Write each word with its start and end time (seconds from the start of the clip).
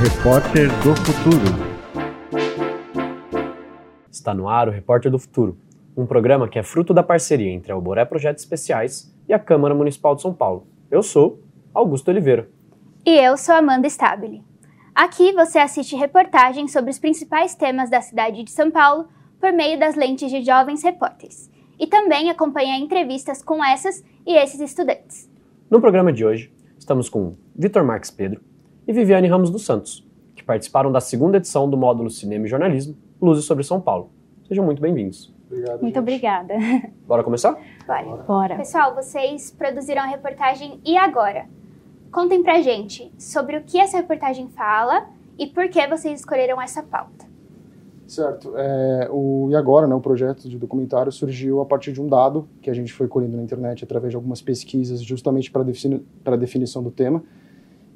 Repórter 0.00 0.68
do 0.84 0.94
Futuro. 0.94 1.44
Está 4.08 4.32
no 4.32 4.48
ar 4.48 4.68
o 4.68 4.70
Repórter 4.70 5.10
do 5.10 5.18
Futuro, 5.18 5.58
um 5.96 6.06
programa 6.06 6.46
que 6.46 6.56
é 6.56 6.62
fruto 6.62 6.94
da 6.94 7.02
parceria 7.02 7.50
entre 7.50 7.72
a 7.72 7.74
Alboré 7.74 8.04
Projetos 8.04 8.44
Especiais 8.44 9.12
e 9.28 9.32
a 9.32 9.40
Câmara 9.40 9.74
Municipal 9.74 10.14
de 10.14 10.22
São 10.22 10.32
Paulo. 10.32 10.68
Eu 10.88 11.02
sou 11.02 11.42
Augusto 11.74 12.12
Oliveira. 12.12 12.48
E 13.04 13.10
eu 13.10 13.36
sou 13.36 13.56
Amanda 13.56 13.88
Stabile. 13.88 14.44
Aqui 14.94 15.32
você 15.32 15.58
assiste 15.58 15.96
reportagens 15.96 16.70
sobre 16.70 16.92
os 16.92 16.98
principais 17.00 17.56
temas 17.56 17.90
da 17.90 18.00
cidade 18.00 18.44
de 18.44 18.52
São 18.52 18.70
Paulo 18.70 19.08
por 19.40 19.52
meio 19.52 19.80
das 19.80 19.96
lentes 19.96 20.30
de 20.30 20.44
jovens 20.44 20.84
repórteres. 20.84 21.50
E 21.76 21.88
também 21.88 22.30
acompanha 22.30 22.78
entrevistas 22.78 23.42
com 23.42 23.64
essas 23.64 24.04
e 24.24 24.36
esses 24.36 24.60
estudantes. 24.60 25.28
No 25.68 25.80
programa 25.80 26.12
de 26.12 26.24
hoje, 26.24 26.52
estamos 26.78 27.08
com 27.08 27.34
Vitor 27.56 27.82
Marques 27.82 28.12
Pedro 28.12 28.46
e 28.88 28.92
Viviane 28.92 29.28
Ramos 29.28 29.50
dos 29.50 29.66
Santos, 29.66 30.02
que 30.34 30.42
participaram 30.42 30.90
da 30.90 30.98
segunda 30.98 31.36
edição 31.36 31.68
do 31.68 31.76
módulo 31.76 32.08
Cinema 32.08 32.46
e 32.46 32.48
Jornalismo 32.48 32.96
Luzes 33.20 33.44
sobre 33.44 33.62
São 33.62 33.78
Paulo. 33.82 34.08
Sejam 34.48 34.64
muito 34.64 34.80
bem-vindos. 34.80 35.30
Obrigado, 35.46 35.80
Muito 35.82 35.94
gente. 35.94 35.98
obrigada. 35.98 36.54
Bora 37.06 37.22
começar? 37.22 37.58
Bora. 37.86 38.16
Bora. 38.26 38.56
Pessoal, 38.56 38.94
vocês 38.94 39.50
produziram 39.50 40.02
a 40.02 40.06
reportagem 40.06 40.80
E 40.86 40.96
Agora? 40.96 41.44
Contem 42.10 42.42
pra 42.42 42.62
gente 42.62 43.12
sobre 43.18 43.58
o 43.58 43.62
que 43.62 43.78
essa 43.78 43.98
reportagem 43.98 44.48
fala 44.48 45.06
e 45.38 45.46
por 45.46 45.68
que 45.68 45.86
vocês 45.86 46.20
escolheram 46.20 46.60
essa 46.60 46.82
pauta. 46.82 47.26
Certo. 48.06 48.54
É, 48.56 49.08
o 49.10 49.48
E 49.50 49.54
Agora, 49.54 49.86
né, 49.86 49.94
o 49.94 50.00
projeto 50.00 50.48
de 50.48 50.56
documentário, 50.56 51.12
surgiu 51.12 51.60
a 51.60 51.66
partir 51.66 51.92
de 51.92 52.00
um 52.00 52.08
dado 52.08 52.48
que 52.62 52.70
a 52.70 52.74
gente 52.74 52.90
foi 52.94 53.06
colhendo 53.06 53.36
na 53.36 53.42
internet 53.42 53.84
através 53.84 54.12
de 54.12 54.16
algumas 54.16 54.40
pesquisas 54.40 55.02
justamente 55.02 55.50
para 55.50 55.62
defini 55.62 56.02
a 56.24 56.36
definição 56.36 56.82
do 56.82 56.90
tema. 56.90 57.22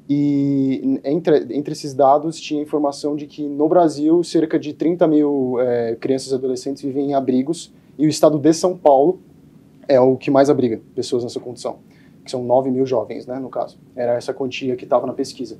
E 0.09 0.99
entre, 1.03 1.47
entre 1.51 1.71
esses 1.71 1.93
dados 1.93 2.39
tinha 2.39 2.61
informação 2.61 3.15
de 3.15 3.25
que 3.25 3.47
no 3.47 3.69
Brasil 3.69 4.21
cerca 4.23 4.59
de 4.59 4.73
30 4.73 5.07
mil 5.07 5.57
é, 5.59 5.95
crianças 5.95 6.31
e 6.31 6.35
adolescentes 6.35 6.83
vivem 6.83 7.11
em 7.11 7.13
abrigos 7.13 7.71
e 7.97 8.05
o 8.05 8.09
estado 8.09 8.37
de 8.37 8.53
São 8.53 8.77
Paulo 8.77 9.19
é 9.87 9.99
o 9.99 10.17
que 10.17 10.31
mais 10.31 10.49
abriga 10.49 10.81
pessoas 10.95 11.23
nessa 11.23 11.39
condição, 11.39 11.77
que 12.23 12.31
são 12.31 12.43
9 12.43 12.69
mil 12.69 12.85
jovens, 12.85 13.25
né, 13.25 13.39
no 13.39 13.49
caso. 13.49 13.77
Era 13.95 14.13
essa 14.13 14.33
quantia 14.33 14.75
que 14.75 14.83
estava 14.83 15.05
na 15.05 15.13
pesquisa. 15.13 15.57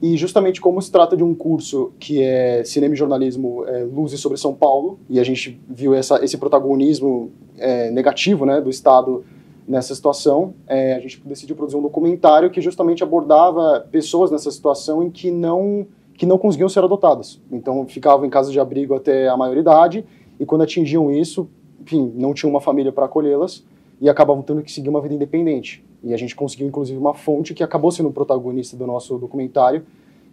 E 0.00 0.16
justamente 0.16 0.60
como 0.60 0.80
se 0.80 0.90
trata 0.90 1.16
de 1.16 1.24
um 1.24 1.34
curso 1.34 1.92
que 1.98 2.22
é 2.22 2.62
cinema 2.64 2.94
e 2.94 2.96
jornalismo 2.96 3.64
é, 3.66 3.82
luzes 3.82 4.20
sobre 4.20 4.38
São 4.38 4.54
Paulo, 4.54 4.98
e 5.08 5.18
a 5.18 5.24
gente 5.24 5.60
viu 5.68 5.94
essa, 5.94 6.22
esse 6.24 6.36
protagonismo 6.36 7.30
é, 7.56 7.90
negativo 7.90 8.44
né, 8.44 8.60
do 8.60 8.68
Estado 8.68 9.24
nessa 9.66 9.94
situação, 9.94 10.54
é, 10.66 10.94
a 10.94 11.00
gente 11.00 11.20
decidiu 11.24 11.56
produzir 11.56 11.76
um 11.76 11.82
documentário 11.82 12.50
que 12.50 12.60
justamente 12.60 13.02
abordava 13.02 13.86
pessoas 13.90 14.30
nessa 14.30 14.50
situação 14.50 15.02
em 15.02 15.10
que 15.10 15.30
não, 15.30 15.86
que 16.14 16.24
não 16.24 16.38
conseguiam 16.38 16.68
ser 16.68 16.84
adotadas. 16.84 17.40
Então 17.50 17.86
ficavam 17.86 18.24
em 18.24 18.30
casa 18.30 18.52
de 18.52 18.60
abrigo 18.60 18.94
até 18.94 19.28
a 19.28 19.36
maioridade, 19.36 20.04
e 20.38 20.46
quando 20.46 20.62
atingiam 20.62 21.10
isso, 21.10 21.48
enfim, 21.80 22.12
não 22.14 22.32
tinham 22.32 22.50
uma 22.50 22.60
família 22.60 22.92
para 22.92 23.06
acolhê-las, 23.06 23.64
e 24.00 24.08
acabavam 24.08 24.42
tendo 24.42 24.62
que 24.62 24.70
seguir 24.70 24.88
uma 24.88 25.00
vida 25.00 25.14
independente. 25.14 25.84
E 26.02 26.12
a 26.12 26.16
gente 26.16 26.36
conseguiu, 26.36 26.66
inclusive, 26.66 26.98
uma 26.98 27.14
fonte 27.14 27.54
que 27.54 27.62
acabou 27.62 27.90
sendo 27.90 28.10
o 28.10 28.12
protagonista 28.12 28.76
do 28.76 28.86
nosso 28.86 29.16
documentário 29.18 29.84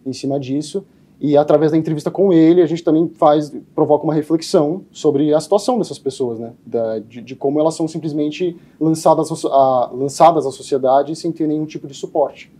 em 0.04 0.12
cima 0.12 0.38
disso. 0.38 0.84
E 1.20 1.36
através 1.36 1.70
da 1.70 1.78
entrevista 1.78 2.10
com 2.10 2.32
ele, 2.32 2.60
a 2.60 2.66
gente 2.66 2.82
também 2.82 3.08
faz, 3.08 3.54
provoca 3.74 4.04
uma 4.04 4.12
reflexão 4.12 4.82
sobre 4.90 5.32
a 5.32 5.40
situação 5.40 5.78
dessas 5.78 5.98
pessoas, 5.98 6.38
né? 6.38 6.52
Da, 6.66 6.98
de, 6.98 7.22
de 7.22 7.36
como 7.36 7.60
elas 7.60 7.74
são 7.74 7.86
simplesmente 7.86 8.56
lançadas, 8.80 9.30
a, 9.44 9.90
lançadas 9.92 10.44
à 10.44 10.50
sociedade 10.50 11.14
sem 11.16 11.30
ter 11.32 11.46
nenhum 11.46 11.66
tipo 11.66 11.86
de 11.86 11.94
suporte. 11.94 12.52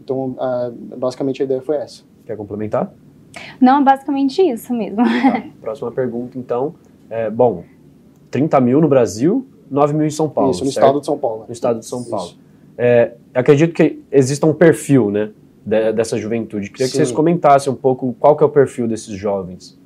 Então, 0.00 0.36
a, 0.38 0.70
basicamente, 0.96 1.42
a 1.42 1.44
ideia 1.44 1.60
foi 1.60 1.76
essa. 1.76 2.02
Quer 2.24 2.36
complementar? 2.36 2.92
Não, 3.60 3.80
é 3.80 3.84
basicamente 3.84 4.40
isso 4.42 4.72
mesmo. 4.72 4.96
Tá. 4.96 5.44
Próxima 5.60 5.90
pergunta, 5.90 6.38
então. 6.38 6.74
É, 7.10 7.28
bom, 7.28 7.64
30 8.30 8.60
mil 8.60 8.80
no 8.80 8.88
Brasil, 8.88 9.46
9 9.70 9.92
mil 9.94 10.06
em 10.06 10.10
São 10.10 10.28
Paulo. 10.28 10.50
Isso, 10.50 10.64
no 10.64 10.70
certo? 10.70 10.84
estado 10.86 11.00
de 11.00 11.06
São 11.06 11.18
Paulo. 11.18 11.40
né? 11.40 11.44
No 11.48 11.52
estado 11.52 11.78
de 11.80 11.86
São 11.86 12.00
Isso. 12.00 12.10
Paulo. 12.10 12.30
É, 12.78 13.12
acredito 13.34 13.74
que 13.74 14.02
exista 14.10 14.46
um 14.46 14.54
perfil, 14.54 15.10
né, 15.10 15.30
de- 15.64 15.92
dessa 15.92 16.16
juventude. 16.18 16.70
Queria 16.70 16.86
que 16.86 16.92
Sim. 16.92 16.98
vocês 16.98 17.12
comentassem 17.12 17.72
um 17.72 17.76
pouco 17.76 18.14
qual 18.18 18.36
que 18.36 18.42
é 18.42 18.46
o 18.46 18.50
perfil 18.50 18.86
desses 18.88 19.14
jovens. 19.16 19.80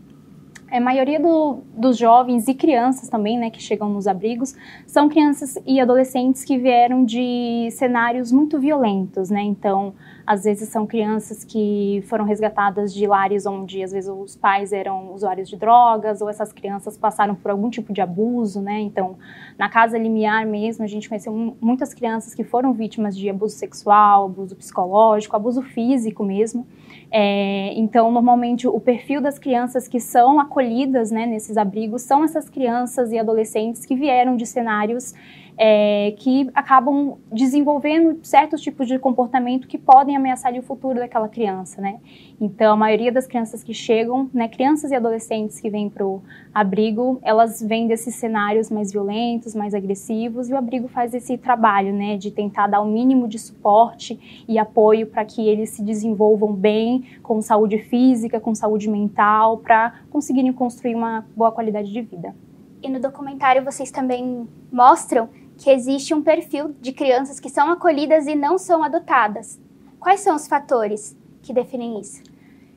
É, 0.70 0.78
A 0.78 0.80
maioria 0.80 1.20
do- 1.20 1.58
dos 1.76 1.96
jovens 1.96 2.48
e 2.48 2.54
crianças 2.54 3.08
também, 3.08 3.38
né, 3.38 3.50
que 3.50 3.62
chegam 3.62 3.88
nos 3.88 4.06
abrigos, 4.08 4.54
são 4.86 5.08
crianças 5.08 5.56
e 5.64 5.78
adolescentes 5.80 6.42
que 6.44 6.58
vieram 6.58 7.04
de 7.04 7.68
cenários 7.70 8.32
muito 8.32 8.58
violentos, 8.58 9.30
né? 9.30 9.42
Então, 9.42 9.94
às 10.26 10.44
vezes 10.44 10.68
são 10.68 10.86
crianças 10.86 11.44
que 11.44 12.02
foram 12.08 12.24
resgatadas 12.24 12.92
de 12.92 13.06
lares 13.06 13.46
onde 13.46 13.82
às 13.82 13.92
vezes 13.92 14.10
os 14.10 14.34
pais 14.34 14.72
eram 14.72 15.12
usuários 15.14 15.48
de 15.48 15.56
drogas 15.56 16.20
ou 16.20 16.28
essas 16.28 16.52
crianças 16.52 16.98
passaram 16.98 17.34
por 17.34 17.50
algum 17.50 17.70
tipo 17.70 17.92
de 17.92 18.00
abuso, 18.00 18.60
né? 18.60 18.80
Então, 18.80 19.16
na 19.56 19.68
casa 19.68 19.96
limiar 19.96 20.44
mesmo, 20.44 20.84
a 20.84 20.88
gente 20.88 21.08
conheceu 21.08 21.32
mu- 21.32 21.56
muitas 21.60 21.94
crianças 21.94 22.34
que 22.34 22.42
foram 22.42 22.72
vítimas 22.72 23.16
de 23.16 23.30
abuso 23.30 23.54
sexual, 23.56 24.24
abuso 24.26 24.56
psicológico, 24.56 25.36
abuso 25.36 25.62
físico 25.62 26.24
mesmo. 26.24 26.66
É, 27.10 27.72
então, 27.74 28.10
normalmente, 28.10 28.66
o 28.66 28.80
perfil 28.80 29.20
das 29.20 29.38
crianças 29.38 29.86
que 29.86 30.00
são 30.00 30.40
acolhidas 30.40 31.10
né, 31.10 31.24
nesses 31.24 31.56
abrigos 31.56 32.02
são 32.02 32.24
essas 32.24 32.48
crianças 32.48 33.12
e 33.12 33.18
adolescentes 33.18 33.86
que 33.86 33.94
vieram 33.94 34.36
de 34.36 34.44
cenários 34.44 35.14
é, 35.58 36.14
que 36.18 36.50
acabam 36.54 37.16
desenvolvendo 37.32 38.18
certos 38.22 38.60
tipos 38.60 38.86
de 38.86 38.98
comportamento 38.98 39.66
que 39.66 39.78
podem 39.78 40.14
ameaçar 40.14 40.52
o 40.54 40.62
futuro 40.62 40.98
daquela 40.98 41.28
criança, 41.28 41.80
né? 41.80 41.98
Então, 42.38 42.74
a 42.74 42.76
maioria 42.76 43.10
das 43.10 43.26
crianças 43.26 43.64
que 43.64 43.72
chegam, 43.72 44.28
né, 44.32 44.48
crianças 44.48 44.90
e 44.90 44.94
adolescentes 44.94 45.58
que 45.58 45.70
vêm 45.70 45.88
para 45.88 46.06
o 46.06 46.22
abrigo, 46.52 47.18
elas 47.22 47.62
vêm 47.62 47.86
desses 47.86 48.14
cenários 48.16 48.70
mais 48.70 48.92
violentos, 48.92 49.54
mais 49.54 49.74
agressivos, 49.74 50.50
e 50.50 50.52
o 50.52 50.56
abrigo 50.56 50.88
faz 50.88 51.14
esse 51.14 51.38
trabalho, 51.38 51.92
né, 51.92 52.18
de 52.18 52.30
tentar 52.30 52.66
dar 52.66 52.80
o 52.80 52.86
mínimo 52.86 53.26
de 53.26 53.38
suporte 53.38 54.44
e 54.46 54.58
apoio 54.58 55.06
para 55.06 55.24
que 55.24 55.48
eles 55.48 55.70
se 55.70 55.82
desenvolvam 55.82 56.52
bem, 56.52 57.04
com 57.22 57.40
saúde 57.40 57.78
física, 57.78 58.38
com 58.38 58.54
saúde 58.54 58.90
mental, 58.90 59.58
para 59.58 60.00
conseguirem 60.10 60.52
construir 60.52 60.94
uma 60.94 61.26
boa 61.34 61.50
qualidade 61.50 61.90
de 61.90 62.02
vida. 62.02 62.34
E 62.82 62.88
no 62.90 63.00
documentário 63.00 63.64
vocês 63.64 63.90
também 63.90 64.46
mostram 64.70 65.28
que 65.58 65.70
existe 65.70 66.12
um 66.14 66.22
perfil 66.22 66.74
de 66.80 66.92
crianças 66.92 67.40
que 67.40 67.48
são 67.48 67.70
acolhidas 67.70 68.26
e 68.26 68.34
não 68.34 68.58
são 68.58 68.82
adotadas. 68.82 69.60
Quais 69.98 70.20
são 70.20 70.36
os 70.36 70.46
fatores 70.46 71.16
que 71.42 71.52
definem 71.52 71.98
isso? 71.98 72.22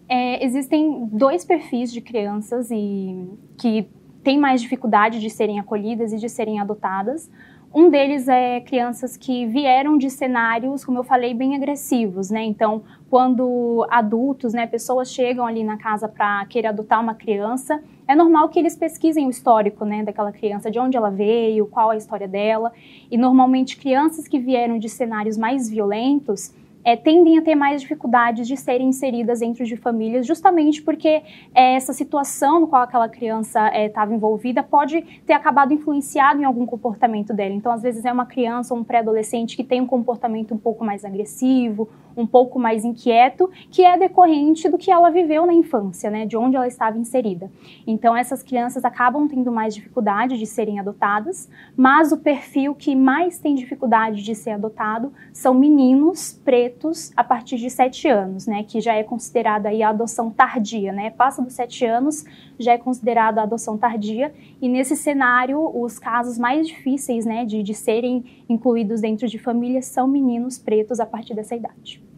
É, 0.07 0.43
existem 0.43 1.07
dois 1.11 1.45
perfis 1.45 1.91
de 1.91 2.01
crianças 2.01 2.71
e 2.71 3.27
que 3.57 3.87
têm 4.23 4.39
mais 4.39 4.61
dificuldade 4.61 5.19
de 5.19 5.29
serem 5.29 5.59
acolhidas 5.59 6.11
e 6.11 6.17
de 6.17 6.27
serem 6.27 6.59
adotadas. 6.59 7.29
Um 7.73 7.91
deles 7.91 8.27
é 8.27 8.59
crianças 8.61 9.15
que 9.15 9.45
vieram 9.45 9.97
de 9.97 10.09
cenários, 10.09 10.83
como 10.83 10.97
eu 10.97 11.03
falei, 11.03 11.35
bem 11.35 11.55
agressivos, 11.55 12.31
né? 12.31 12.43
Então, 12.43 12.81
quando 13.09 13.85
adultos, 13.91 14.53
né, 14.53 14.65
pessoas 14.65 15.11
chegam 15.11 15.45
ali 15.45 15.63
na 15.63 15.77
casa 15.77 16.07
para 16.07 16.43
querer 16.47 16.69
adotar 16.69 16.99
uma 16.99 17.13
criança, 17.13 17.79
é 18.09 18.15
normal 18.15 18.49
que 18.49 18.57
eles 18.57 18.75
pesquisem 18.75 19.27
o 19.27 19.29
histórico, 19.29 19.85
né, 19.85 20.03
daquela 20.03 20.31
criança, 20.31 20.71
de 20.71 20.79
onde 20.79 20.97
ela 20.97 21.11
veio, 21.11 21.67
qual 21.67 21.91
a 21.91 21.95
história 21.95 22.27
dela. 22.27 22.71
E 23.11 23.15
normalmente 23.15 23.77
crianças 23.77 24.27
que 24.27 24.39
vieram 24.39 24.79
de 24.79 24.89
cenários 24.89 25.37
mais 25.37 25.69
violentos 25.69 26.51
é, 26.83 26.95
tendem 26.95 27.37
a 27.37 27.41
ter 27.43 27.53
mais 27.53 27.81
dificuldades 27.81 28.47
de 28.47 28.57
serem 28.57 28.87
inseridas 28.87 29.41
dentro 29.41 29.63
de 29.63 29.75
famílias, 29.75 30.25
justamente 30.25 30.81
porque 30.81 31.21
é, 31.53 31.75
essa 31.75 31.93
situação 31.93 32.61
no 32.61 32.67
qual 32.67 32.81
aquela 32.81 33.07
criança 33.07 33.69
estava 33.77 34.11
envolvida 34.11 34.63
pode 34.63 35.01
ter 35.25 35.33
acabado 35.33 35.71
influenciado 35.71 36.41
em 36.41 36.45
algum 36.45 36.65
comportamento 36.65 37.31
dela. 37.31 37.53
Então, 37.53 37.71
às 37.71 37.83
vezes, 37.83 38.05
é 38.05 38.11
uma 38.11 38.25
criança 38.25 38.73
ou 38.73 38.79
um 38.79 38.83
pré-adolescente 38.83 39.55
que 39.55 39.63
tem 39.63 39.81
um 39.81 39.85
comportamento 39.85 40.51
um 40.53 40.57
pouco 40.57 40.83
mais 40.83 41.05
agressivo, 41.05 41.87
um 42.19 42.27
pouco 42.27 42.59
mais 42.59 42.83
inquieto, 42.83 43.49
que 43.71 43.83
é 43.83 43.97
decorrente 43.97 44.67
do 44.67 44.77
que 44.77 44.91
ela 44.91 45.09
viveu 45.09 45.45
na 45.45 45.53
infância, 45.53 46.09
né, 46.11 46.25
de 46.25 46.35
onde 46.35 46.55
ela 46.55 46.67
estava 46.67 46.97
inserida. 46.97 47.49
Então, 47.87 48.15
essas 48.15 48.43
crianças 48.43 48.83
acabam 48.83 49.27
tendo 49.27 49.51
mais 49.51 49.73
dificuldade 49.73 50.37
de 50.37 50.45
serem 50.45 50.79
adotadas, 50.79 51.49
mas 51.75 52.11
o 52.11 52.17
perfil 52.17 52.75
que 52.75 52.95
mais 52.95 53.39
tem 53.39 53.55
dificuldade 53.55 54.21
de 54.21 54.35
ser 54.35 54.51
adotado 54.51 55.13
são 55.31 55.53
meninos 55.53 56.33
pretos 56.43 57.11
a 57.15 57.23
partir 57.23 57.57
de 57.57 57.69
7 57.69 58.07
anos, 58.09 58.45
né, 58.45 58.63
que 58.63 58.81
já 58.81 58.93
é 58.93 59.03
considerada 59.03 59.69
aí 59.69 59.81
a 59.81 59.89
adoção 59.89 60.29
tardia, 60.29 60.91
né, 60.91 61.09
passa 61.09 61.41
dos 61.41 61.53
7 61.53 61.85
anos, 61.85 62.25
já 62.59 62.73
é 62.73 62.77
considerada 62.77 63.39
a 63.39 63.43
adoção 63.43 63.77
tardia, 63.77 64.33
e 64.61 64.67
nesse 64.67 64.95
cenário, 64.95 65.59
os 65.73 65.97
casos 65.97 66.37
mais 66.37 66.67
difíceis, 66.67 67.25
né, 67.25 67.45
de, 67.45 67.63
de 67.63 67.73
serem 67.73 68.25
incluídos 68.49 69.01
dentro 69.01 69.27
de 69.27 69.39
famílias 69.39 69.85
são 69.85 70.07
meninos 70.07 70.57
pretos 70.57 70.99
a 70.99 71.05
partir 71.05 71.33
dessa 71.33 71.55
idade. 71.55 72.08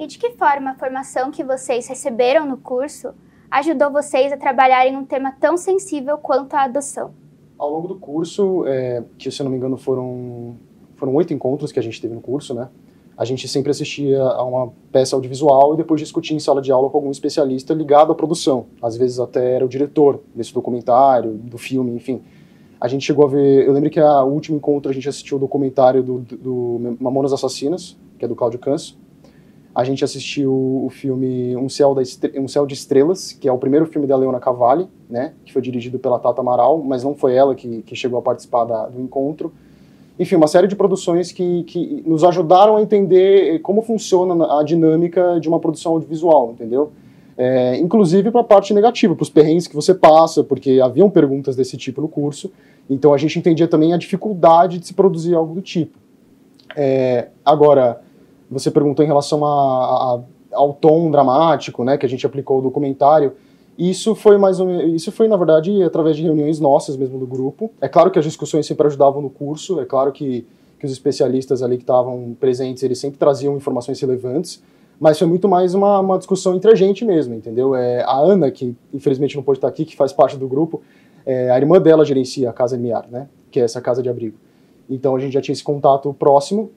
E 0.00 0.06
de 0.06 0.18
que 0.18 0.30
forma 0.30 0.70
a 0.70 0.74
formação 0.74 1.30
que 1.30 1.44
vocês 1.44 1.86
receberam 1.86 2.46
no 2.46 2.56
curso 2.56 3.10
ajudou 3.50 3.92
vocês 3.92 4.32
a 4.32 4.36
trabalharem 4.38 4.96
um 4.96 5.04
tema 5.04 5.30
tão 5.38 5.58
sensível 5.58 6.16
quanto 6.16 6.54
a 6.54 6.62
adoção? 6.62 7.10
Ao 7.58 7.70
longo 7.70 7.86
do 7.86 7.96
curso, 7.96 8.64
é, 8.66 9.04
que 9.18 9.30
se 9.30 9.42
eu 9.42 9.44
não 9.44 9.50
me 9.50 9.58
engano 9.58 9.76
foram 9.76 10.56
foram 10.96 11.14
oito 11.16 11.34
encontros 11.34 11.70
que 11.70 11.78
a 11.78 11.82
gente 11.82 12.00
teve 12.00 12.14
no 12.14 12.20
curso, 12.22 12.54
né? 12.54 12.70
a 13.14 13.24
gente 13.26 13.46
sempre 13.46 13.70
assistia 13.70 14.22
a 14.22 14.42
uma 14.42 14.72
peça 14.90 15.14
audiovisual 15.14 15.74
e 15.74 15.76
depois 15.76 16.00
discutia 16.00 16.34
em 16.34 16.40
sala 16.40 16.62
de 16.62 16.72
aula 16.72 16.88
com 16.88 16.96
algum 16.96 17.10
especialista 17.10 17.74
ligado 17.74 18.10
à 18.10 18.14
produção. 18.14 18.64
Às 18.80 18.96
vezes 18.96 19.20
até 19.20 19.56
era 19.56 19.64
o 19.66 19.68
diretor 19.68 20.22
desse 20.34 20.54
documentário, 20.54 21.32
do 21.32 21.58
filme, 21.58 21.94
enfim. 21.94 22.22
A 22.80 22.88
gente 22.88 23.04
chegou 23.04 23.26
a 23.26 23.28
ver. 23.28 23.66
Eu 23.66 23.74
lembro 23.74 23.90
que 23.90 24.00
a 24.00 24.24
último 24.24 24.56
encontro 24.56 24.90
a 24.90 24.94
gente 24.94 25.06
assistiu 25.06 25.36
o 25.36 25.40
documentário 25.40 26.02
do, 26.02 26.20
do 26.20 26.96
Mamonas 26.98 27.34
Assassinas, 27.34 27.94
que 28.18 28.24
é 28.24 28.28
do 28.28 28.34
Cláudio 28.34 28.58
Canso. 28.58 28.98
A 29.74 29.84
gente 29.84 30.04
assistiu 30.04 30.52
o 30.52 30.88
filme 30.90 31.56
um 31.56 31.68
Céu, 31.68 31.94
um 32.36 32.48
Céu 32.48 32.66
de 32.66 32.74
Estrelas, 32.74 33.32
que 33.32 33.48
é 33.48 33.52
o 33.52 33.58
primeiro 33.58 33.86
filme 33.86 34.06
da 34.06 34.16
Leona 34.16 34.40
Cavalli, 34.40 34.88
né, 35.08 35.32
que 35.44 35.52
foi 35.52 35.62
dirigido 35.62 35.98
pela 35.98 36.18
Tata 36.18 36.40
Amaral, 36.40 36.78
mas 36.78 37.04
não 37.04 37.14
foi 37.14 37.34
ela 37.34 37.54
que, 37.54 37.82
que 37.82 37.94
chegou 37.94 38.18
a 38.18 38.22
participar 38.22 38.64
da, 38.64 38.86
do 38.86 39.00
encontro. 39.00 39.52
Enfim, 40.18 40.36
uma 40.36 40.48
série 40.48 40.66
de 40.66 40.76
produções 40.76 41.32
que, 41.32 41.62
que 41.64 42.02
nos 42.04 42.24
ajudaram 42.24 42.76
a 42.76 42.82
entender 42.82 43.60
como 43.60 43.80
funciona 43.80 44.58
a 44.58 44.62
dinâmica 44.64 45.38
de 45.40 45.48
uma 45.48 45.58
produção 45.60 45.92
audiovisual, 45.92 46.50
entendeu? 46.50 46.90
É, 47.38 47.78
inclusive 47.78 48.30
para 48.30 48.42
a 48.42 48.44
parte 48.44 48.74
negativa, 48.74 49.14
para 49.14 49.22
os 49.22 49.30
perrengues 49.30 49.66
que 49.66 49.74
você 49.74 49.94
passa, 49.94 50.44
porque 50.44 50.78
haviam 50.78 51.08
perguntas 51.08 51.56
desse 51.56 51.76
tipo 51.76 52.02
no 52.02 52.08
curso, 52.08 52.52
então 52.88 53.14
a 53.14 53.16
gente 53.16 53.38
entendia 53.38 53.66
também 53.66 53.94
a 53.94 53.96
dificuldade 53.96 54.78
de 54.78 54.86
se 54.88 54.92
produzir 54.92 55.34
algo 55.34 55.54
do 55.54 55.62
tipo. 55.62 55.96
É, 56.76 57.28
agora, 57.42 58.02
você 58.50 58.70
perguntou 58.70 59.04
em 59.04 59.08
relação 59.08 59.44
a, 59.44 59.48
a, 59.48 60.20
ao 60.52 60.72
tom 60.72 61.10
dramático, 61.10 61.84
né, 61.84 61.96
que 61.96 62.04
a 62.04 62.08
gente 62.08 62.26
aplicou 62.26 62.58
o 62.58 62.62
documentário. 62.62 63.32
Isso 63.78 64.14
foi 64.14 64.36
mais 64.36 64.60
um, 64.60 64.78
isso 64.88 65.10
foi 65.12 65.28
na 65.28 65.36
verdade 65.36 65.82
através 65.82 66.16
de 66.16 66.22
reuniões 66.22 66.58
nossas 66.58 66.96
mesmo 66.96 67.18
do 67.18 67.26
grupo. 67.26 67.70
É 67.80 67.88
claro 67.88 68.10
que 68.10 68.18
as 68.18 68.24
discussões 68.24 68.66
sempre 68.66 68.86
ajudavam 68.86 69.22
no 69.22 69.30
curso, 69.30 69.80
é 69.80 69.84
claro 69.84 70.12
que, 70.12 70.46
que 70.78 70.84
os 70.84 70.92
especialistas 70.92 71.62
ali 71.62 71.76
que 71.76 71.84
estavam 71.84 72.36
presentes, 72.38 72.82
eles 72.82 72.98
sempre 72.98 73.18
traziam 73.18 73.56
informações 73.56 73.98
relevantes, 74.00 74.62
mas 74.98 75.18
foi 75.18 75.26
muito 75.26 75.48
mais 75.48 75.72
uma, 75.72 76.00
uma 76.00 76.18
discussão 76.18 76.54
entre 76.54 76.70
a 76.70 76.74
gente 76.74 77.06
mesmo, 77.06 77.34
entendeu? 77.34 77.74
É, 77.74 78.02
a 78.02 78.18
Ana, 78.18 78.50
que 78.50 78.76
infelizmente 78.92 79.34
não 79.36 79.42
pôde 79.42 79.58
estar 79.58 79.68
aqui, 79.68 79.86
que 79.86 79.96
faz 79.96 80.12
parte 80.12 80.36
do 80.36 80.46
grupo, 80.46 80.82
é, 81.24 81.50
a 81.50 81.56
irmã 81.56 81.80
dela 81.80 82.04
gerencia 82.04 82.50
a 82.50 82.52
Casa 82.52 82.76
Miar, 82.76 83.06
né? 83.10 83.28
Que 83.50 83.60
é 83.60 83.62
essa 83.62 83.80
casa 83.80 84.02
de 84.02 84.08
abrigo. 84.08 84.36
Então 84.90 85.14
a 85.16 85.20
gente 85.20 85.32
já 85.32 85.40
tinha 85.40 85.52
esse 85.52 85.64
contato 85.64 86.12
próximo 86.12 86.70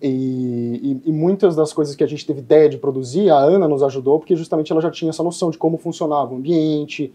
e, 0.00 1.00
e, 1.04 1.10
e, 1.10 1.12
muitas 1.12 1.56
das 1.56 1.72
coisas 1.72 1.96
que 1.96 2.04
a 2.04 2.06
gente 2.06 2.24
teve 2.24 2.38
ideia 2.38 2.68
de 2.68 2.78
produzir, 2.78 3.30
a 3.30 3.38
Ana 3.38 3.66
nos 3.66 3.82
ajudou, 3.82 4.18
porque 4.18 4.36
justamente 4.36 4.70
ela 4.70 4.80
já 4.80 4.90
tinha 4.90 5.10
essa 5.10 5.22
noção 5.22 5.50
de 5.50 5.58
como 5.58 5.76
funcionava 5.76 6.32
o 6.32 6.36
ambiente 6.36 7.12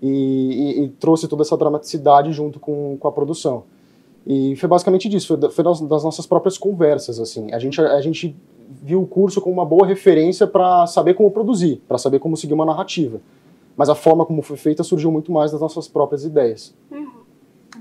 e, 0.00 0.84
e 0.84 0.88
trouxe 0.98 1.28
toda 1.28 1.42
essa 1.42 1.56
dramaticidade 1.56 2.32
junto 2.32 2.58
com, 2.58 2.96
com 2.98 3.08
a 3.08 3.12
produção. 3.12 3.64
E 4.26 4.56
foi 4.56 4.68
basicamente 4.68 5.08
disso, 5.08 5.36
foi, 5.36 5.50
foi 5.50 5.64
das, 5.64 5.80
das, 5.82 6.02
nossas 6.02 6.26
próprias 6.26 6.56
conversas, 6.56 7.20
assim. 7.20 7.52
A 7.52 7.58
gente, 7.58 7.80
a 7.80 8.00
gente 8.00 8.34
viu 8.82 9.02
o 9.02 9.06
curso 9.06 9.40
como 9.40 9.54
uma 9.54 9.66
boa 9.66 9.86
referência 9.86 10.46
para 10.46 10.86
saber 10.86 11.14
como 11.14 11.30
produzir, 11.30 11.82
para 11.86 11.98
saber 11.98 12.18
como 12.18 12.36
seguir 12.36 12.54
uma 12.54 12.64
narrativa. 12.64 13.20
Mas 13.76 13.90
a 13.90 13.94
forma 13.94 14.24
como 14.24 14.40
foi 14.40 14.56
feita 14.56 14.82
surgiu 14.82 15.10
muito 15.10 15.30
mais 15.30 15.52
das 15.52 15.60
nossas 15.60 15.88
próprias 15.88 16.24
ideias. 16.24 16.74
Uhum. 16.90 17.23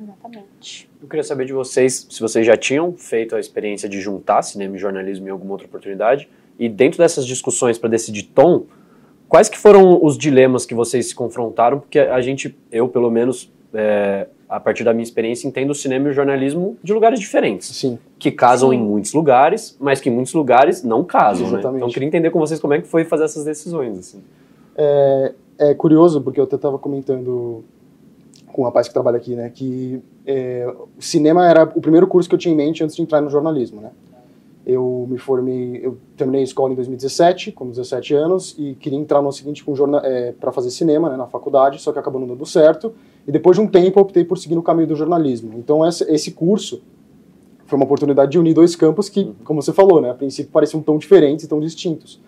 Exatamente. 0.02 0.90
Eu 1.02 1.08
queria 1.08 1.24
saber 1.24 1.46
de 1.46 1.54
vocês 1.54 2.08
se 2.10 2.20
vocês 2.20 2.46
já 2.46 2.58
tinham 2.58 2.94
feito 2.94 3.36
a 3.36 3.40
experiência 3.40 3.88
de 3.88 4.00
juntar 4.02 4.42
cinema 4.42 4.76
e 4.76 4.80
jornalismo 4.80 5.28
em 5.28 5.32
alguma 5.32 5.54
outra 5.54 5.68
oportunidade 5.68 6.30
e 6.58 6.70
dentro 6.70 7.00
dessas 7.00 7.26
discussões 7.26 7.78
para 7.78 7.90
decidir 7.90 8.24
tom, 8.24 8.66
quais 9.28 9.50
que 9.50 9.58
foram 9.58 10.04
os 10.04 10.18
dilemas 10.18 10.66
que 10.66 10.74
vocês 10.74 11.08
se 11.08 11.16
confrontaram? 11.16 11.80
Porque 11.80 12.00
a 12.00 12.22
gente, 12.22 12.56
eu 12.72 12.88
pelo 12.88 13.10
menos, 13.10 13.52
é, 13.74 14.28
a 14.48 14.60
partir 14.60 14.84
da 14.84 14.94
minha 14.94 15.04
experiência, 15.04 15.48
entendo 15.48 15.72
o 15.72 15.76
cinema 15.76 16.08
e 16.08 16.12
o 16.12 16.14
jornalismo 16.14 16.78
de 16.84 16.94
lugares 16.94 17.20
diferentes. 17.20 17.68
Sim. 17.76 17.98
Que 18.20 18.32
casam 18.32 18.70
Sim. 18.70 18.76
em 18.76 18.80
muitos 18.80 19.14
lugares, 19.14 19.76
mas 19.80 20.00
que 20.00 20.10
em 20.10 20.14
muitos 20.14 20.34
lugares 20.34 20.84
não 20.84 21.04
casam, 21.04 21.50
né? 21.50 21.60
Então 21.60 21.78
eu 21.78 21.88
queria 21.88 22.08
entender 22.08 22.30
com 22.30 22.40
vocês 22.40 22.60
como 22.60 22.74
é 22.74 22.82
que 22.82 22.88
foi 22.88 23.04
fazer 23.04 23.26
essas 23.26 23.44
decisões. 23.44 23.98
Assim. 23.98 24.24
É, 24.76 25.34
é 25.58 25.74
curioso, 25.74 26.22
porque 26.22 26.40
eu 26.40 26.44
até 26.44 26.56
estava 26.56 26.78
comentando 26.78 27.64
com 28.54 28.62
um 28.62 28.66
rapaz 28.66 28.88
que 28.88 28.94
trabalha 28.94 29.18
aqui, 29.18 29.36
né, 29.36 29.50
que 29.54 30.00
é, 30.26 30.72
o 30.98 31.02
cinema 31.02 31.50
era 31.50 31.64
o 31.64 31.82
primeiro 31.82 32.08
curso 32.08 32.30
que 32.30 32.36
eu 32.36 32.40
tinha 32.40 32.54
em 32.54 32.56
mente 32.58 32.84
antes 32.84 32.96
de 32.96 33.02
entrar 33.02 33.20
no 33.20 33.30
jornalismo, 33.30 33.82
né. 33.82 33.92
Eu 34.66 35.06
me 35.10 35.18
formei, 35.18 35.82
eu 35.84 35.98
terminei 36.16 36.40
a 36.40 36.44
escola 36.46 36.72
em 36.72 36.76
2017, 36.76 37.52
com 37.52 37.68
17 37.68 38.14
anos, 38.14 38.56
e 38.58 38.76
queria 38.76 38.98
entrar 38.98 39.22
no 39.22 39.30
seguinte 39.30 39.62
é, 40.04 40.32
para 40.40 40.54
fazer 40.54 40.70
cinema, 40.72 41.10
né, 41.10 41.18
na 41.18 41.28
faculdade, 41.28 41.82
só 41.82 41.92
que 41.92 42.00
acabou 42.00 42.22
não 42.22 42.28
dando 42.28 42.46
certo. 42.46 42.94
E 43.28 43.32
depois 43.32 43.58
de 43.58 43.62
um 43.62 43.68
tempo, 43.68 44.00
eu 44.00 44.04
optei 44.04 44.24
por 44.24 44.38
seguir 44.38 44.56
no 44.56 44.64
caminho 44.64 44.88
do 44.88 44.96
jornalismo. 44.96 45.52
Então, 45.58 45.86
essa, 45.86 46.10
esse 46.10 46.32
curso 46.32 46.82
foi 47.66 47.76
uma 47.76 47.84
oportunidade 47.84 48.32
de 48.32 48.40
unir 48.40 48.54
dois 48.54 48.74
campos 48.74 49.10
que, 49.10 49.34
como 49.44 49.62
você 49.62 49.74
falou, 49.74 50.00
né, 50.00 50.12
a 50.12 50.14
princípio 50.14 50.50
pareciam 50.50 50.82
tão 50.82 50.98
diferentes 50.98 51.44
e 51.44 51.48
tão 51.50 51.60
distintos. 51.60 52.22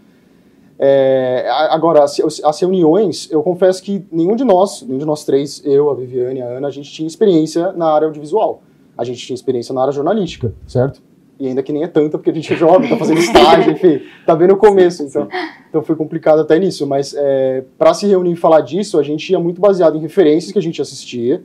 É, 0.78 1.48
agora, 1.70 2.04
as, 2.04 2.20
as, 2.44 2.60
reuniões, 2.60 3.30
eu 3.32 3.42
confesso 3.42 3.82
que 3.82 4.06
nenhum 4.12 4.36
de 4.36 4.44
nós, 4.44 4.82
nenhum 4.82 5.00
de 5.00 5.06
nós 5.06 5.24
três, 5.24 5.62
eu, 5.66 5.90
a 5.90 5.96
Viviane, 5.96 6.42
a 6.42 6.48
Ana, 6.48 6.68
a 6.68 6.72
gente 6.72 6.92
tinha 6.92 7.08
experiência 7.08 7.72
na 7.72 7.88
área 7.88 8.08
audiovisual. 8.08 8.62
A 8.98 9.04
gente 9.04 9.26
tinha 9.26 9.36
experiência 9.36 9.74
na 9.74 9.82
área 9.82 9.94
jornalística, 9.94 10.54
certo? 10.68 11.02
E 11.40 11.48
ainda 11.48 11.62
que 11.62 11.72
nem 11.72 11.84
é 11.84 11.88
tanta, 11.88 12.18
porque 12.18 12.30
a 12.30 12.34
gente 12.34 12.52
é 12.54 12.56
jovem, 12.56 12.90
tá 12.90 12.98
fazendo 12.98 13.20
estágio, 13.20 13.72
enfim, 13.72 14.02
tá 14.26 14.36
bem 14.36 14.48
no 14.48 14.56
começo, 14.58 15.04
então, 15.04 15.28
então 15.70 15.84
foi 15.84 15.96
complicado 15.96 16.40
até 16.40 16.58
nisso. 16.58 16.88
Mas 16.88 17.14
é, 17.18 17.64
para 17.78 17.94
se 17.94 18.08
reunir 18.08 18.34
e 18.34 18.36
falar 18.36 18.62
disso, 18.62 18.98
a 18.98 19.04
gente 19.04 19.32
ia 19.32 19.40
muito 19.40 19.60
baseado 19.60 19.98
em 19.98 20.00
referências 20.00 20.52
que 20.52 20.60
a 20.60 20.62
gente 20.62 20.82
assistia, 20.82 21.42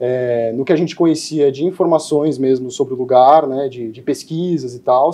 é, 0.00 0.52
no 0.52 0.64
que 0.64 0.72
a 0.72 0.76
gente 0.76 0.96
conhecia 0.96 1.52
de 1.52 1.64
informações 1.64 2.38
mesmo 2.38 2.70
sobre 2.70 2.94
o 2.94 2.96
lugar, 2.96 3.46
né, 3.46 3.68
de, 3.68 3.92
de 3.92 4.02
pesquisas 4.02 4.74
e 4.74 4.80
tal. 4.80 5.10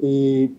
E 0.00 0.50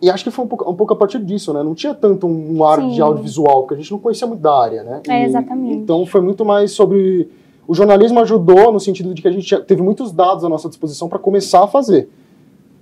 e 0.00 0.10
acho 0.10 0.24
que 0.24 0.30
foi 0.30 0.44
um 0.44 0.48
pouco, 0.48 0.70
um 0.70 0.74
pouco 0.74 0.92
a 0.92 0.96
partir 0.96 1.18
disso, 1.24 1.52
né? 1.52 1.62
Não 1.62 1.74
tinha 1.74 1.94
tanto 1.94 2.26
um 2.26 2.64
ar 2.64 2.80
Sim. 2.80 2.90
de 2.90 3.00
audiovisual, 3.00 3.62
porque 3.62 3.74
a 3.74 3.76
gente 3.76 3.90
não 3.90 3.98
conhecia 3.98 4.26
muito 4.26 4.40
da 4.40 4.56
área, 4.56 4.82
né? 4.82 5.00
É, 5.08 5.24
exatamente. 5.24 5.74
então 5.74 6.06
foi 6.06 6.20
muito 6.20 6.44
mais 6.44 6.72
sobre. 6.72 7.28
O 7.66 7.74
jornalismo 7.74 8.18
ajudou 8.20 8.72
no 8.72 8.80
sentido 8.80 9.12
de 9.12 9.20
que 9.20 9.28
a 9.28 9.32
gente 9.32 9.56
teve 9.62 9.82
muitos 9.82 10.12
dados 10.12 10.44
à 10.44 10.48
nossa 10.48 10.68
disposição 10.68 11.08
para 11.08 11.18
começar 11.18 11.64
a 11.64 11.66
fazer. 11.66 12.08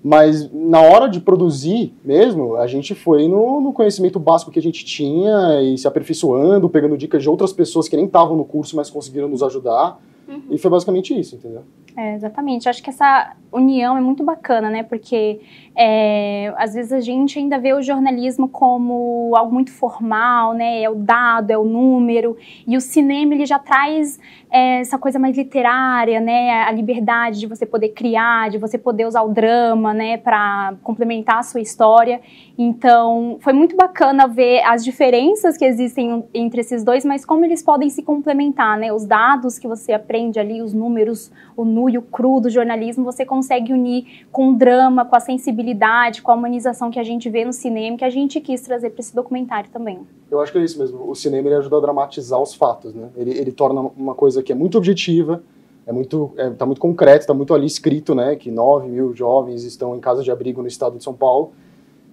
Mas 0.04 0.48
na 0.52 0.80
hora 0.80 1.08
de 1.08 1.18
produzir 1.18 1.92
mesmo, 2.04 2.54
a 2.54 2.68
gente 2.68 2.94
foi 2.94 3.26
no, 3.26 3.60
no, 3.60 3.72
conhecimento 3.72 4.20
básico 4.20 4.52
que 4.52 4.58
a 4.60 4.62
gente 4.62 4.84
tinha 4.84 5.60
e 5.60 5.76
se 5.76 5.88
aperfeiçoando, 5.88 6.69
pegando 6.69 6.96
dicas 6.96 7.22
de 7.22 7.28
outras 7.28 7.52
pessoas 7.52 7.88
que 7.88 7.96
nem 7.96 8.06
estavam 8.06 8.36
no 8.36 8.44
curso, 8.44 8.76
mas 8.76 8.88
conseguiram 8.88 9.28
nos 9.28 9.42
ajudar. 9.42 10.00
Uhum. 10.28 10.42
E 10.50 10.58
foi 10.58 10.70
basicamente 10.70 11.19
isso, 11.19 11.34
entendeu? 11.34 11.62
É, 11.98 12.14
exatamente. 12.14 12.69
Acho 12.69 12.82
que 12.82 12.90
essa 12.90 13.34
união 13.50 13.96
é 13.96 14.00
muito 14.02 14.22
bacana, 14.22 14.69
né? 14.69 14.82
Porque 14.82 15.40
é, 15.75 16.53
às 16.58 16.74
vezes 16.74 16.93
a 16.93 17.00
gente 17.00 17.38
ainda 17.38 17.58
vê 17.58 17.72
o 17.72 17.81
jornalismo 17.81 18.48
como 18.50 19.32
algo 19.34 19.55
muito 19.55 19.72
formal, 19.72 20.53
né? 20.53 20.82
É 20.82 20.91
o 20.91 20.94
dado, 20.94 21.50
é 21.50 21.56
o 21.56 21.65
número. 21.65 22.36
E 22.67 22.76
o 22.76 22.82
cinema 22.82 23.34
ele 23.34 23.46
já 23.46 23.58
traz 23.58 24.20
é, 24.50 24.81
essa 24.81 24.98
coisa 24.98 25.19
mais 25.19 25.36
literária, 25.36 26.20
né? 26.20 26.65
A 26.65 26.70
liberdade 26.70 27.41
de 27.41 27.46
você 27.46 27.65
poder 27.65 27.91
criar, 27.91 28.50
de 28.50 28.58
você 28.58 28.76
poder 28.76 29.06
usar 29.06 29.22
o 29.22 29.29
drama, 29.29 29.94
né? 29.94 30.19
Para 30.19 30.74
complementar 30.82 31.38
a 31.38 31.43
sua 31.43 31.62
história. 31.62 32.20
Então, 32.58 33.38
foi 33.41 33.55
muito 33.55 33.74
bacana 33.74 34.26
ver 34.26 34.62
as 34.65 34.84
diferenças 34.84 35.56
que 35.56 35.65
existem 35.65 36.24
entre 36.34 36.60
esses 36.60 36.84
dois, 36.84 37.06
mas 37.06 37.24
como 37.24 37.44
eles 37.44 37.62
podem 37.62 37.88
se 37.88 38.03
complementar, 38.03 38.79
né? 38.79 38.93
Os 38.93 39.06
dados 39.06 39.58
que 39.58 39.67
você 39.67 39.93
aprende 39.94 40.38
ali, 40.38 40.60
os 40.60 40.74
números, 40.74 41.32
o 41.56 41.65
e 41.88 41.98
o 41.98 42.02
cru 42.02 42.40
do 42.40 42.50
jornalismo, 42.50 43.05
você 43.05 43.24
consegue 43.24 43.72
unir 43.72 44.26
com 44.32 44.50
o 44.50 44.55
drama, 44.55 45.05
com 45.05 45.16
a 45.16 45.20
sensibilidade, 45.20 46.22
com 46.22 46.31
a 46.31 46.34
humanização 46.34 46.90
que 46.90 46.98
a 46.98 47.02
gente 47.02 47.28
vê 47.28 47.44
no 47.44 47.52
cinema, 47.52 47.96
que 47.96 48.05
a 48.05 48.10
gente 48.10 48.40
quis 48.40 48.60
trazer 48.60 48.90
para 48.90 49.00
esse 49.00 49.14
documentário 49.14 49.70
também. 49.70 50.00
Eu 50.31 50.40
acho 50.40 50.52
que 50.52 50.58
é 50.58 50.64
isso 50.64 50.78
mesmo. 50.78 51.08
O 51.08 51.14
cinema 51.14 51.48
ele 51.48 51.56
ajuda 51.56 51.76
a 51.76 51.81
dramatizar 51.81 52.40
os 52.40 52.55
fatos, 52.55 52.94
né? 52.94 53.08
Ele, 53.16 53.31
ele 53.31 53.52
torna 53.52 53.81
uma 53.96 54.14
coisa 54.14 54.43
que 54.43 54.52
é 54.52 54.55
muito 54.55 54.76
objetiva, 54.78 55.43
é 55.86 55.93
muito, 55.93 56.32
é, 56.36 56.50
tá 56.50 56.66
muito 56.66 56.81
concreto, 56.81 57.20
está 57.20 57.34
muito 57.34 57.55
ali 57.55 57.66
escrito, 57.66 58.14
né? 58.14 58.34
Que 58.36 58.50
9 58.50 58.88
mil 58.88 59.14
jovens 59.14 59.62
estão 59.64 59.96
em 59.96 60.00
casa 60.00 60.22
de 60.22 60.31
abrigo 60.31 60.60
no 60.60 60.69
estado 60.69 60.96
de 60.98 61.05
São 61.05 61.14
Paulo 61.14 61.52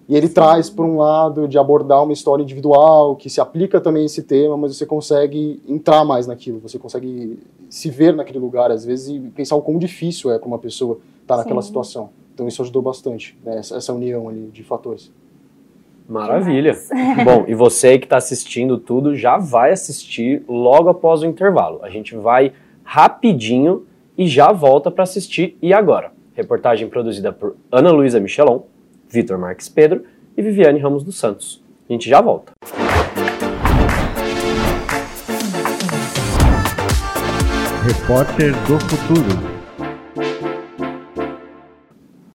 e 0.08 0.16
ele 0.16 0.28
Sim. 0.28 0.34
traz, 0.34 0.68
por 0.68 0.84
um 0.84 0.98
lado, 0.98 1.48
de 1.48 1.58
abordar 1.58 2.02
uma 2.02 2.12
história 2.12 2.42
individual, 2.42 3.16
que 3.16 3.30
se 3.30 3.40
aplica 3.40 3.80
também 3.80 4.02
a 4.02 4.06
esse 4.06 4.22
tema, 4.22 4.56
mas 4.56 4.76
você 4.76 4.84
consegue 4.84 5.62
entrar 5.66 6.04
mais 6.04 6.26
naquilo, 6.26 6.58
você 6.58 6.78
consegue 6.78 7.38
se 7.70 7.90
ver 7.90 8.14
naquele 8.14 8.38
lugar, 8.38 8.70
às 8.70 8.84
vezes, 8.84 9.08
e 9.08 9.20
pensar 9.30 9.56
o 9.56 9.62
quão 9.62 9.78
difícil 9.78 10.30
é 10.30 10.38
para 10.38 10.46
uma 10.46 10.58
pessoa 10.58 10.98
estar 11.22 11.36
tá 11.36 11.42
naquela 11.42 11.62
situação. 11.62 12.10
Então 12.34 12.46
isso 12.46 12.60
ajudou 12.60 12.82
bastante, 12.82 13.38
né, 13.44 13.58
essa, 13.58 13.76
essa 13.76 13.92
união 13.92 14.28
ali 14.28 14.50
de 14.52 14.62
fatores. 14.62 15.10
Maravilha. 16.06 16.76
Bom, 17.24 17.44
e 17.48 17.54
você 17.54 17.98
que 17.98 18.04
está 18.04 18.18
assistindo 18.18 18.76
tudo 18.76 19.16
já 19.16 19.38
vai 19.38 19.72
assistir 19.72 20.44
logo 20.46 20.90
após 20.90 21.22
o 21.22 21.26
intervalo. 21.26 21.80
A 21.82 21.88
gente 21.88 22.14
vai 22.14 22.52
rapidinho 22.82 23.86
e 24.18 24.26
já 24.26 24.52
volta 24.52 24.90
para 24.90 25.04
assistir. 25.04 25.56
E 25.62 25.72
agora? 25.72 26.12
Reportagem 26.34 26.88
produzida 26.88 27.32
por 27.32 27.56
Ana 27.72 27.90
Luísa 27.90 28.20
Michelon 28.20 28.60
Vitor 29.14 29.38
Marques 29.38 29.68
Pedro 29.68 30.02
e 30.36 30.42
Viviane 30.42 30.80
Ramos 30.80 31.04
dos 31.04 31.16
Santos. 31.16 31.62
A 31.88 31.92
gente 31.92 32.10
já 32.10 32.20
volta. 32.20 32.52
Repórter 37.84 38.52
do 38.66 38.80
Futuro. 38.80 39.53